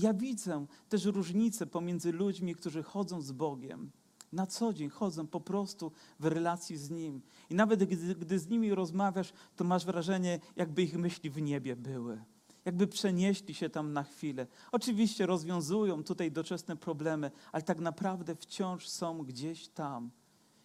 [0.01, 3.91] Ja widzę też różnicę pomiędzy ludźmi, którzy chodzą z Bogiem.
[4.33, 7.21] Na co dzień chodzą po prostu w relacji z Nim.
[7.49, 11.75] I nawet gdy, gdy z nimi rozmawiasz, to masz wrażenie, jakby ich myśli w niebie
[11.75, 12.23] były.
[12.65, 14.47] Jakby przenieśli się tam na chwilę.
[14.71, 20.11] Oczywiście rozwiązują tutaj doczesne problemy, ale tak naprawdę wciąż są gdzieś tam.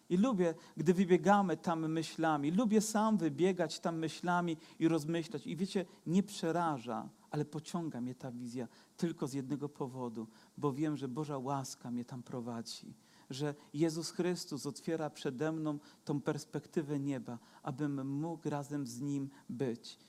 [0.09, 2.51] I lubię, gdy wybiegamy tam myślami.
[2.51, 5.47] Lubię sam wybiegać tam myślami i rozmyślać.
[5.47, 8.67] I wiecie, nie przeraża, ale pociąga mnie ta wizja
[8.97, 12.93] tylko z jednego powodu, bo wiem, że Boża łaska mnie tam prowadzi.
[13.29, 19.99] Że Jezus Chrystus otwiera przede mną tą perspektywę nieba, abym mógł razem z Nim być.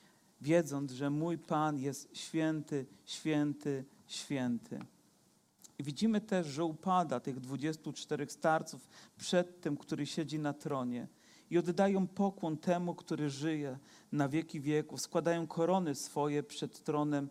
[0.40, 4.78] wiedząc, że mój Pan jest święty, święty, święty.
[5.78, 11.08] I widzimy też, że upada tych 24 starców przed tym, który siedzi na tronie
[11.50, 13.78] i oddają pokłon temu, który żyje
[14.12, 15.00] na wieki wieków.
[15.00, 17.28] Składają korony swoje przed tronem,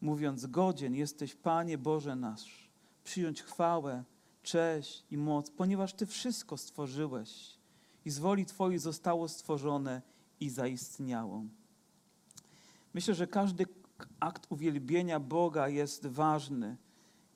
[0.00, 2.70] mówiąc: Godzien jesteś, Panie Boże nasz,
[3.04, 4.04] przyjąć chwałę,
[4.42, 7.58] cześć i moc, ponieważ Ty wszystko stworzyłeś
[8.04, 10.02] i z woli Twojej zostało stworzone
[10.40, 11.44] i zaistniało.
[12.94, 13.66] Myślę, że każdy
[14.20, 16.76] akt uwielbienia Boga jest ważny,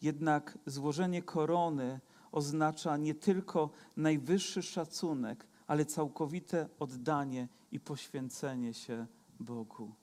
[0.02, 2.00] jednak złożenie korony
[2.32, 9.06] oznacza nie tylko najwyższy szacunek, ale całkowite oddanie i poświęcenie się
[9.40, 9.94] Bogu.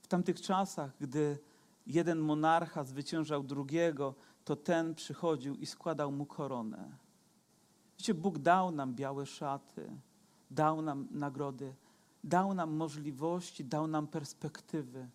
[0.00, 1.38] W tamtych czasach, gdy
[1.86, 6.96] jeden monarcha zwyciężał drugiego, to ten przychodził i składał mu koronę.
[7.98, 9.90] Wiecie, Bóg dał nam białe szaty,
[10.50, 11.74] dał nam nagrody,
[12.24, 15.08] dał nam możliwości, dał nam perspektywy.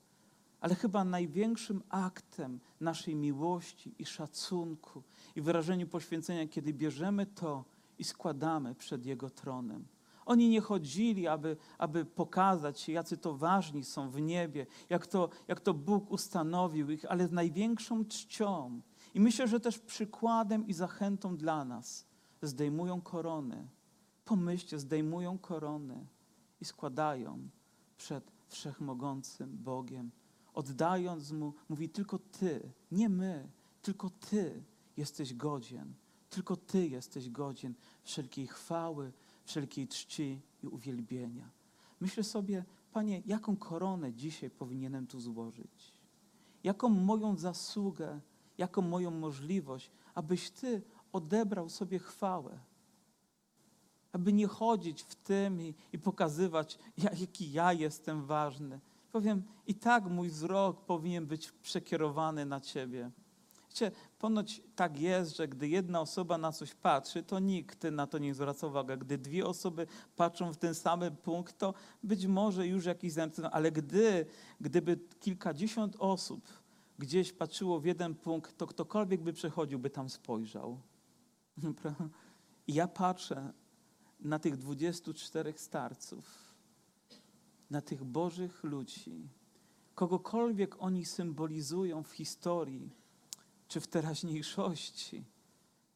[0.62, 5.04] Ale chyba największym aktem naszej miłości i szacunku
[5.36, 7.66] i wyrażeniu poświęcenia, kiedy bierzemy to
[8.00, 9.86] i składamy przed Jego tronem.
[10.26, 15.30] Oni nie chodzili, aby, aby pokazać się, jacy to ważni są w niebie, jak to,
[15.48, 18.82] jak to Bóg ustanowił ich, ale z największą czcią.
[19.14, 22.06] I myślę, że też przykładem i zachętą dla nas
[22.42, 23.68] zdejmują korony.
[24.26, 26.06] Pomyślcie, zdejmują korony
[26.62, 27.50] i składają
[27.98, 30.12] przed wszechmogącym Bogiem
[30.54, 33.50] oddając mu, mówi: Tylko Ty, nie my,
[33.82, 34.64] tylko Ty
[34.98, 35.94] jesteś godzien,
[36.30, 39.12] tylko Ty jesteś godzien wszelkiej chwały,
[39.46, 41.50] wszelkiej czci i uwielbienia.
[42.00, 45.94] Myślę sobie, Panie, jaką koronę dzisiaj powinienem tu złożyć?
[46.64, 48.20] Jaką moją zasługę,
[48.58, 52.60] jaką moją możliwość, abyś Ty odebrał sobie chwałę?
[54.12, 56.80] Aby nie chodzić w tym i, i pokazywać,
[57.22, 58.80] jaki ja jestem ważny,
[59.12, 63.12] powiem, i tak mój wzrok powinien być przekierowany na Ciebie.
[63.70, 68.18] Wiecie, ponoć tak jest, że gdy jedna osoba na coś patrzy, to nikt na to
[68.18, 68.98] nie zwraca uwagi.
[68.98, 73.72] Gdy dwie osoby patrzą w ten sam punkt, to być może już jakiś zainteresowany, ale
[73.72, 74.26] gdy,
[74.62, 76.62] gdyby kilkadziesiąt osób
[77.00, 80.80] gdzieś patrzyło w jeden punkt, to ktokolwiek by przechodził, by tam spojrzał.
[82.68, 83.54] I ja patrzę
[84.20, 86.51] na tych 24 starców
[87.72, 89.30] na tych Bożych ludzi,
[89.96, 92.90] kogokolwiek oni symbolizują w historii
[93.68, 95.26] czy w teraźniejszości,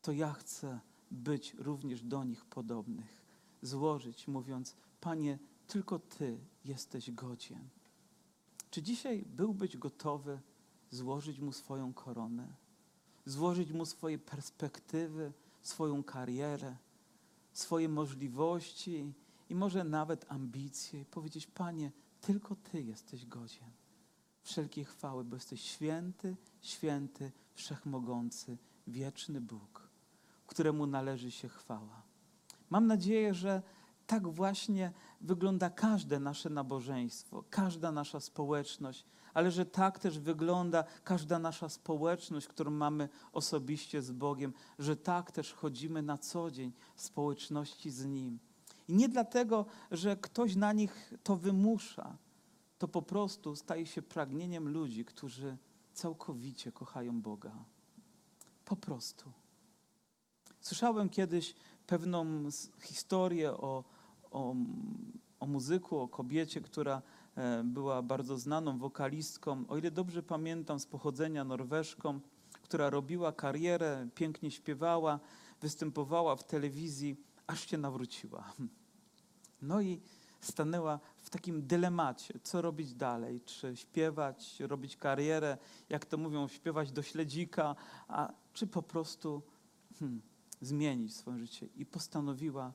[0.02, 0.80] to ja chcę
[1.12, 3.26] być również do nich podobnych.
[3.62, 7.70] Złożyć, mówiąc: Panie, tylko Ty jesteś godzien.
[8.70, 10.40] Czy dzisiaj byłbyś gotowy
[10.92, 12.48] złożyć mu swoją koronę,
[13.26, 16.78] złożyć mu swoje perspektywy, swoją karierę,
[17.54, 19.14] swoje możliwości
[19.50, 23.72] i może nawet ambicje i powiedzieć: Panie, tylko Ty jesteś godzien
[24.46, 29.90] wszelkiej chwały, bo jesteś święty, święty, wszechmogący, wieczny Bóg,
[30.48, 32.02] któremu należy się chwała.
[32.70, 33.62] Mam nadzieję, że
[34.08, 41.40] tak właśnie wygląda każde nasze nabożeństwo, każda nasza społeczność, ale że tak też wygląda każda
[41.40, 47.02] nasza społeczność, którą mamy osobiście z Bogiem, że tak też chodzimy na co dzień w
[47.02, 48.40] społeczności z Nim.
[48.88, 52.18] I nie dlatego, że ktoś na nich to wymusza.
[52.78, 55.58] To po prostu staje się pragnieniem ludzi, którzy
[55.94, 57.52] całkowicie kochają Boga.
[58.66, 59.32] Po prostu.
[60.62, 61.56] Słyszałem kiedyś
[61.88, 62.26] pewną
[62.82, 63.84] historię o,
[64.32, 64.56] o,
[65.40, 67.02] o muzyku, o kobiecie, która
[67.36, 72.20] e, była bardzo znaną wokalistką, o ile dobrze pamiętam, z pochodzenia norweszką,
[72.62, 75.20] która robiła karierę, pięknie śpiewała,
[75.62, 77.16] występowała w telewizji
[77.48, 78.54] aż się nawróciła.
[79.62, 80.02] No i
[80.42, 85.58] stanęła w takim dylemacie, co robić dalej, czy śpiewać, robić karierę,
[85.90, 87.76] jak to mówią, śpiewać do śledzika,
[88.08, 89.42] a czy po prostu
[90.00, 90.22] hmm,
[90.62, 91.68] zmienić swoje życie.
[91.76, 92.74] I postanowiła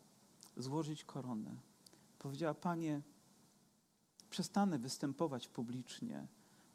[0.56, 1.56] złożyć koronę.
[2.18, 3.02] Powiedziała, Panie,
[4.30, 6.26] przestanę występować publicznie,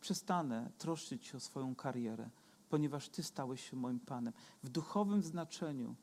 [0.01, 2.29] przestanę troszczyć się o swoją karierę,
[2.69, 4.34] ponieważ Ty stałeś się moim Panem.
[4.63, 5.95] W duchowym znaczeniu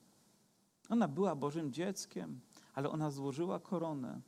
[0.89, 2.41] ona była Bożym dzieckiem,
[2.75, 4.21] ale ona złożyła koronę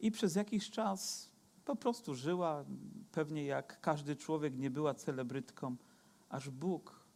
[0.00, 1.30] i przez jakiś czas
[1.64, 2.64] po prostu żyła,
[3.12, 5.76] pewnie jak każdy człowiek nie była celebrytką,
[6.28, 7.06] aż Bóg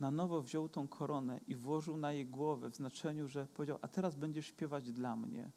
[0.00, 3.88] na nowo wziął tą koronę i włożył na jej głowę w znaczeniu, że powiedział, a
[3.88, 5.50] teraz będziesz śpiewać dla mnie.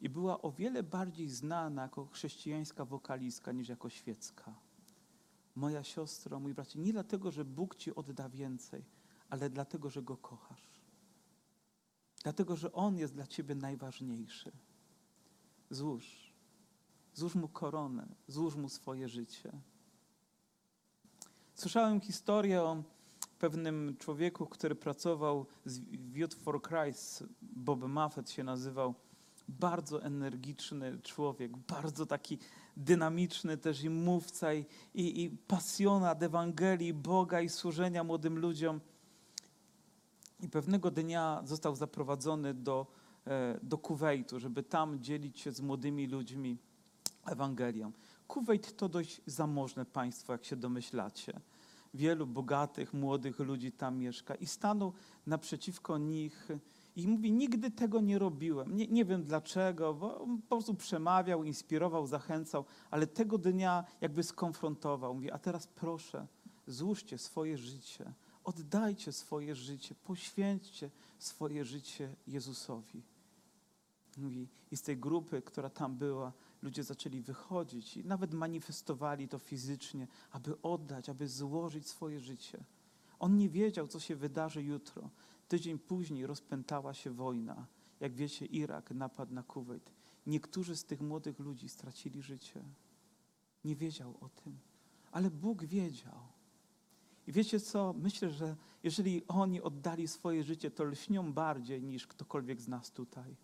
[0.00, 4.54] I była o wiele bardziej znana jako chrześcijańska wokalistka niż jako świecka.
[5.54, 8.84] Moja siostro, mój bracie, nie dlatego, że Bóg ci odda więcej,
[9.30, 10.65] ale dlatego, że Go kochasz.
[12.26, 14.52] Dlatego, że On jest dla ciebie najważniejszy.
[15.70, 16.32] Złóż.
[17.14, 19.52] Złóż mu koronę, złóż mu swoje życie.
[21.54, 22.82] Słyszałem historię o
[23.38, 25.80] pewnym człowieku, który pracował z
[26.14, 28.94] Youth for Christ, Bob Muffet się nazywał.
[29.48, 32.38] Bardzo energiczny człowiek, bardzo taki
[32.76, 38.80] dynamiczny też i mówca, i, i, i pasjonat Ewangelii, Boga i służenia młodym ludziom.
[40.40, 42.86] I pewnego dnia został zaprowadzony do,
[43.26, 46.58] e, do Kuwejtu, żeby tam dzielić się z młodymi ludźmi
[47.26, 47.92] Ewangelią.
[48.28, 51.40] Kuwejt to dość zamożne państwo, jak się domyślacie.
[51.94, 54.92] Wielu bogatych, młodych ludzi tam mieszka i stanął
[55.26, 56.48] naprzeciwko nich
[56.96, 58.76] i mówi, nigdy tego nie robiłem.
[58.76, 65.14] Nie, nie wiem dlaczego, bo po prostu przemawiał, inspirował, zachęcał, ale tego dnia jakby skonfrontował.
[65.14, 66.26] Mówi, a teraz proszę,
[66.66, 68.12] złóżcie swoje życie,
[68.46, 73.02] oddajcie swoje życie, poświęćcie swoje życie Jezusowi.
[74.16, 76.32] Mówi, i z tej grupy, która tam była,
[76.62, 82.64] ludzie zaczęli wychodzić i nawet manifestowali to fizycznie, aby oddać, aby złożyć swoje życie.
[83.18, 85.10] On nie wiedział, co się wydarzy jutro.
[85.48, 87.66] Tydzień później rozpętała się wojna.
[88.00, 89.92] Jak wiecie, Irak napadł na Kuwait.
[90.26, 92.62] Niektórzy z tych młodych ludzi stracili życie.
[93.64, 94.58] Nie wiedział o tym,
[95.12, 96.35] ale Bóg wiedział.
[97.26, 97.92] I wiecie co?
[97.92, 103.36] Myślę, że jeżeli oni oddali swoje życie, to lśnią bardziej niż ktokolwiek z nas tutaj.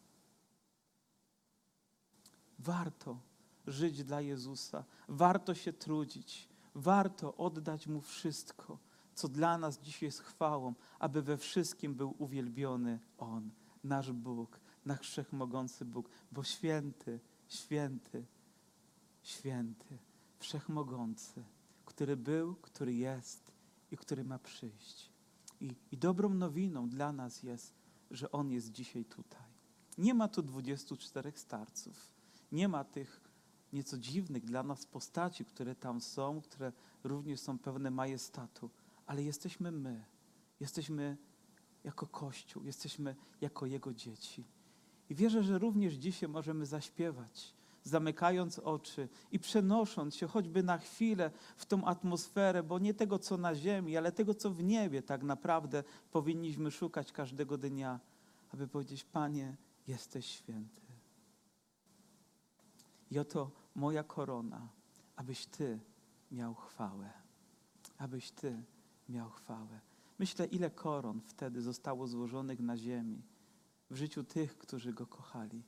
[2.59, 3.21] Warto
[3.67, 8.79] żyć dla Jezusa, warto się trudzić, warto oddać Mu wszystko,
[9.15, 13.51] co dla nas dzisiaj jest chwałą, aby we wszystkim był uwielbiony On,
[13.85, 18.27] nasz Bóg, nasz wszechmogący Bóg, bo święty, święty,
[19.23, 19.99] święty,
[20.39, 21.45] wszechmogący,
[21.85, 23.52] który był, który jest
[23.93, 25.11] i który ma przyjść.
[25.61, 27.75] I, I dobrą nowiną dla nas jest,
[28.11, 29.53] że On jest dzisiaj tutaj.
[29.99, 32.13] Nie ma tu 24 starców.
[32.53, 33.21] Nie ma tych
[33.73, 36.73] nieco dziwnych dla nas postaci, które tam są, które
[37.05, 38.71] również są pełne majestatu,
[39.07, 40.05] ale jesteśmy my.
[40.61, 41.17] Jesteśmy
[41.85, 44.45] jako Kościół, jesteśmy jako Jego dzieci.
[45.11, 47.55] I wierzę, że również dzisiaj możemy zaśpiewać,
[47.85, 53.37] zamykając oczy i przenosząc się choćby na chwilę w tą atmosferę, bo nie tego, co
[53.37, 58.01] na ziemi, ale tego, co w niebie tak naprawdę powinniśmy szukać każdego dnia,
[58.55, 59.57] aby powiedzieć: Panie,
[59.87, 60.81] jesteś święty.
[63.11, 64.69] I oto moja korona,
[65.17, 65.81] abyś Ty
[66.31, 67.11] miał chwałę.
[67.99, 68.63] Abyś Ty
[69.09, 69.81] miał chwałę.
[70.19, 73.23] Myślę, ile koron wtedy zostało złożonych na ziemi
[73.91, 75.63] w życiu tych, którzy Go kochali.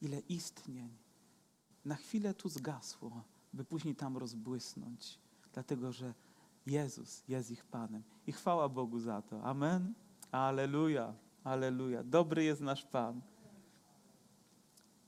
[0.00, 1.05] Ile istnień
[1.86, 5.18] na chwilę tu zgasło, by później tam rozbłysnąć,
[5.52, 6.14] dlatego że
[6.66, 8.02] Jezus jest ich Panem.
[8.26, 9.44] I chwała Bogu za to.
[9.44, 9.94] Amen.
[10.30, 11.14] Aleluja.
[11.44, 12.04] Aleluja.
[12.04, 13.20] Dobry jest nasz Pan.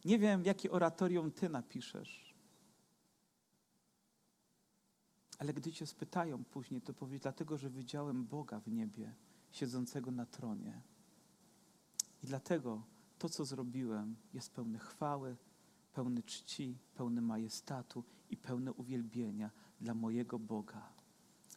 [0.05, 2.35] Nie wiem, jakie oratorium ty napiszesz.
[5.39, 9.15] Ale gdy cię spytają później, to powiedz, dlatego, że widziałem Boga w niebie,
[9.51, 10.83] siedzącego na tronie.
[12.23, 12.83] I dlatego
[13.19, 15.37] to, co zrobiłem, jest pełne chwały,
[15.99, 20.93] pełne czci, pełne majestatu i pełne uwielbienia dla mojego Boga.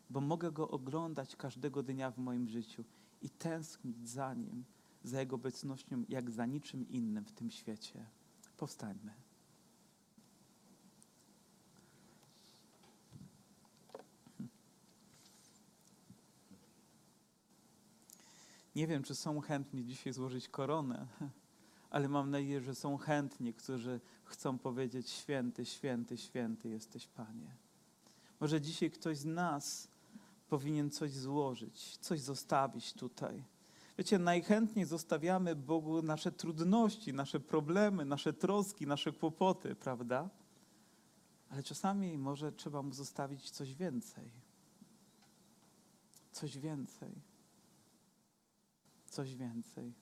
[0.10, 2.84] Bo mogę Go oglądać każdego dnia w moim życiu
[3.22, 4.66] i tęsknić za Nim,
[5.04, 8.06] za Jego obecnością, jak za niczym innym w tym świecie.
[8.58, 9.14] Powstańmy.
[18.76, 21.08] Nie wiem, czy są chętni dzisiaj złożyć koronę,
[21.92, 27.56] ale mam nadzieję, że są chętni, którzy chcą powiedzieć: Święty, święty, święty jesteś, Panie.
[28.40, 29.88] Może dzisiaj ktoś z nas
[30.50, 33.44] powinien coś złożyć, coś zostawić tutaj
[33.98, 40.30] Wiecie, najchętniej zostawiamy Bogu nasze trudności, nasze problemy, nasze troski, nasze kłopoty, prawda?
[41.50, 44.32] Ale czasami może trzeba mu zostawić coś więcej.
[46.32, 47.12] Coś więcej.
[49.06, 49.94] Coś więcej.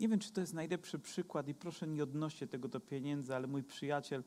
[0.00, 3.46] Nie wiem, czy to jest najlepszy przykład i proszę nie odnoście tego do pieniędzy, ale
[3.46, 4.24] mój przyjaciel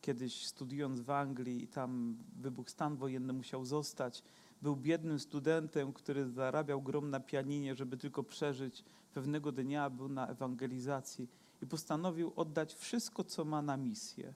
[0.00, 4.22] kiedyś studiując w Anglii tam wybuch stan wojenny musiał zostać,
[4.62, 8.84] był biednym studentem, który zarabiał grom na pianinie, żeby tylko przeżyć.
[9.14, 11.28] Pewnego dnia był na ewangelizacji
[11.62, 14.34] i postanowił oddać wszystko, co ma na misję.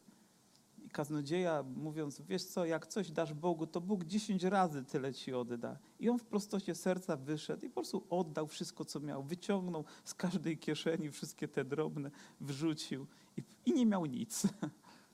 [0.97, 5.79] Kaznodzieja mówiąc, wiesz co, jak coś dasz Bogu, to Bóg dziesięć razy tyle ci odda.
[6.01, 9.23] I on w prostocie serca wyszedł i po prostu oddał wszystko, co miał.
[9.23, 14.43] Wyciągnął z każdej kieszeni wszystkie te drobne, wrzucił i, i nie miał nic.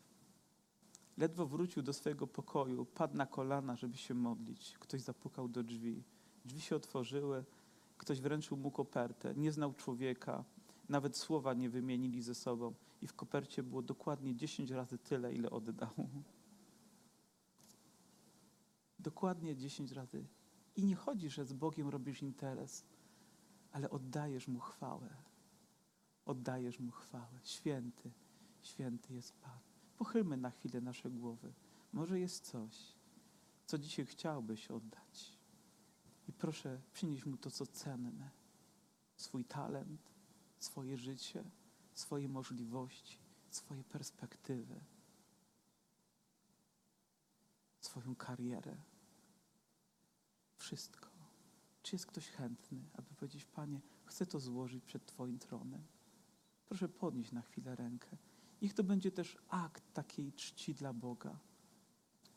[1.18, 4.76] Ledwo wrócił do swojego pokoju, padł na kolana, żeby się modlić.
[4.78, 6.02] Ktoś zapukał do drzwi.
[6.44, 7.44] Drzwi się otworzyły,
[7.98, 9.34] ktoś wręczył mu kopertę.
[9.36, 10.44] Nie znał człowieka.
[10.88, 12.74] Nawet słowa nie wymienili ze sobą.
[13.00, 15.90] I w kopercie było dokładnie 10 razy tyle, ile oddał.
[18.98, 20.24] Dokładnie 10 razy.
[20.76, 22.84] I nie chodzi, że z Bogiem robisz interes,
[23.72, 25.16] ale oddajesz Mu chwałę.
[26.26, 27.40] Oddajesz Mu chwałę.
[27.42, 28.10] Święty,
[28.62, 29.58] święty jest Pan.
[29.96, 31.52] Pochylmy na chwilę nasze głowy.
[31.92, 32.94] Może jest coś,
[33.66, 35.38] co dzisiaj chciałbyś oddać.
[36.28, 38.30] I proszę, przynieś Mu to, co cenne.
[39.16, 40.10] Swój talent,
[40.64, 41.44] swoje życie,
[41.94, 43.18] swoje możliwości,
[43.50, 44.80] swoje perspektywy,
[47.80, 48.76] swoją karierę.
[50.56, 51.08] Wszystko.
[51.82, 55.82] Czy jest ktoś chętny, aby powiedzieć, Panie, chcę to złożyć przed Twoim tronem?
[56.66, 58.16] Proszę podnieść na chwilę rękę.
[58.62, 61.38] Niech to będzie też akt takiej czci dla Boga.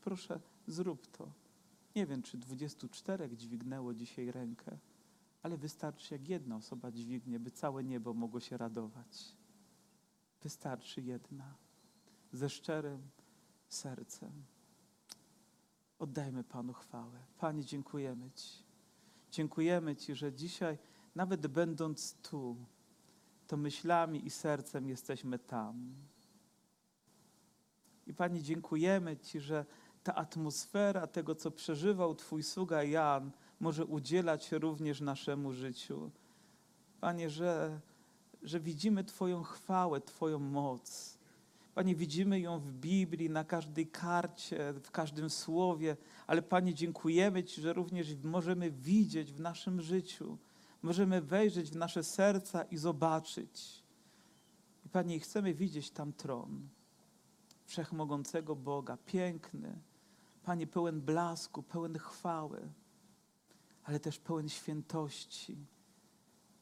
[0.02, 1.32] Proszę, zrób to.
[1.96, 4.78] Nie wiem, czy 24 dźwignęło dzisiaj rękę,
[5.46, 9.36] ale wystarczy, jak jedna osoba dźwignie, by całe niebo mogło się radować.
[10.42, 11.56] Wystarczy jedna,
[12.32, 13.10] ze szczerym
[13.70, 14.32] sercem.
[16.00, 17.20] Oddajmy Panu chwałę.
[17.38, 18.64] Panie, dziękujemy Ci.
[19.32, 20.78] Dziękujemy Ci, że dzisiaj,
[21.16, 22.56] nawet będąc tu,
[23.48, 25.96] to myślami i sercem jesteśmy tam.
[28.08, 29.66] I Panie, dziękujemy Ci, że
[30.04, 36.12] ta atmosfera tego, co przeżywał Twój sługa Jan, może udzielać również naszemu życiu.
[37.02, 37.80] Panie, że,
[38.44, 41.18] że widzimy Twoją chwałę, Twoją moc.
[41.76, 45.98] Panie, widzimy ją w Biblii, na każdej karcie, w każdym słowie,
[46.28, 50.38] ale Panie, dziękujemy Ci, że również możemy widzieć w naszym życiu,
[50.82, 53.84] możemy wejrzeć w nasze serca i zobaczyć.
[54.86, 56.68] I Panie, chcemy widzieć tam tron
[57.66, 59.80] wszechmogącego Boga, piękny,
[60.44, 62.70] Panie, pełen blasku, pełen chwały,
[63.86, 65.66] ale też pełen świętości.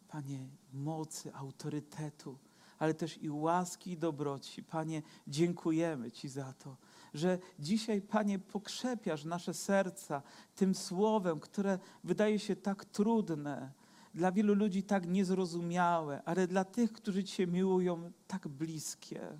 [0.07, 2.37] Panie, mocy, autorytetu,
[2.79, 4.63] ale też i łaski i dobroci.
[4.63, 6.77] Panie, dziękujemy Ci za to,
[7.13, 10.21] że dzisiaj, Panie, pokrzepiasz nasze serca
[10.55, 13.71] tym słowem, które wydaje się tak trudne,
[14.13, 19.39] dla wielu ludzi tak niezrozumiałe, ale dla tych, którzy Cię miłują, tak bliskie.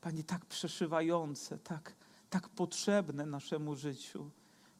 [0.00, 1.94] Panie, tak przeszywające, tak,
[2.30, 4.30] tak potrzebne naszemu życiu.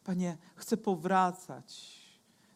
[0.03, 1.99] Panie, chcę powracać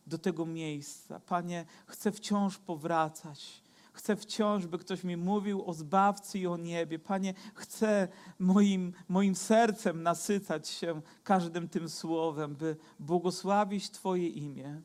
[0.08, 1.20] do tego miejsca.
[1.20, 3.62] Panie, chcę wciąż powracać.
[3.93, 7.00] Chcę wciąż, by ktoś mi mówił o Zbawcy i o niebie.
[7.00, 8.08] Panie, chcę
[8.39, 14.82] moim, moim sercem nasycać się każdym tym słowem, by błogosławić Twoje imię.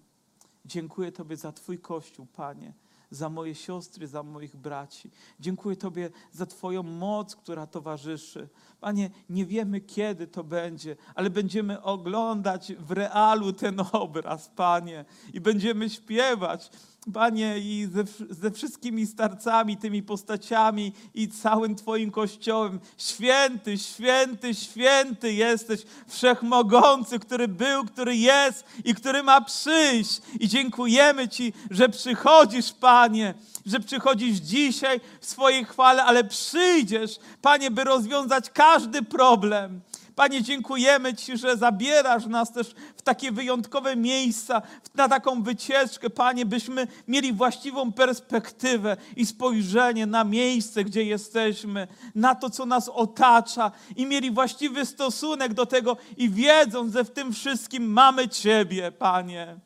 [0.64, 2.72] Dziękuję Tobie za Twój Kościół, Panie,
[3.12, 5.10] za moje siostry, za moich braci.
[5.40, 8.48] Dziękuję Tobie za Twoją moc, która towarzyszy.
[8.80, 15.40] Panie, nie wiemy kiedy to będzie, ale będziemy oglądać w realu ten obraz, Panie, i
[15.40, 16.70] będziemy śpiewać.
[17.14, 22.80] Panie, i ze, ze wszystkimi starcami, tymi postaciami i całym Twoim kościołem.
[22.98, 30.20] Święty, święty, święty jesteś, wszechmogący, który był, który jest i który ma przyjść.
[30.40, 33.34] I dziękujemy Ci, że przychodzisz, Panie,
[33.66, 39.80] że przychodzisz dzisiaj w swojej chwale, ale przyjdziesz, Panie, by rozwiązać każdy problem.
[40.14, 44.62] Panie, dziękujemy Ci, że zabierasz nas też w takie wyjątkowe miejsca,
[44.94, 52.34] na taką wycieczkę, Panie, byśmy mieli właściwą perspektywę i spojrzenie na miejsce, gdzie jesteśmy, na
[52.34, 57.32] to, co nas otacza i mieli właściwy stosunek do tego i wiedząc, że w tym
[57.32, 59.56] wszystkim mamy Ciebie, Panie.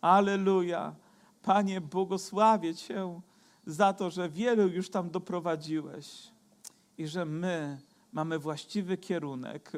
[0.00, 0.94] Aleluja.
[1.42, 3.20] Panie, błogosławię Cię
[3.66, 6.06] za to, że wielu już tam doprowadziłeś
[6.98, 7.78] i że my
[8.16, 9.72] mamy właściwy kierunek.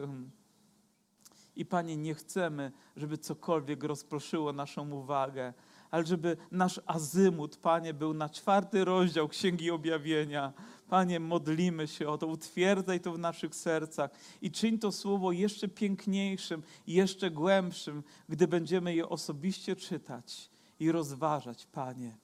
[1.56, 5.54] I Panie, nie chcemy, żeby cokolwiek rozproszyło naszą uwagę,
[5.90, 10.52] ale żeby nasz azymut, Panie, był na czwarty rozdział Księgi Objawienia.
[10.88, 14.10] Panie, modlimy się o to, utwierdzaj to w naszych sercach
[14.42, 21.66] i czyń to słowo jeszcze piękniejszym, jeszcze głębszym, gdy będziemy je osobiście czytać i rozważać,
[21.66, 22.16] Panie,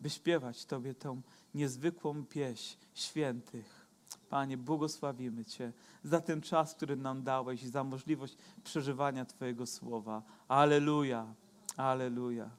[0.00, 1.22] by śpiewać Tobie tą
[1.54, 3.81] niezwykłą pieśń świętych.
[4.32, 5.72] Panie, błogosławimy Cię
[6.04, 10.22] za ten czas, który nam dałeś i za możliwość przeżywania Twojego słowa.
[10.48, 11.34] Aleluja,
[11.76, 12.50] aleluja.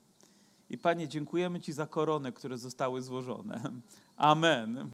[0.69, 3.61] I Panie, dziękujemy Ci za korony, które zostały złożone.
[4.17, 4.89] Amen.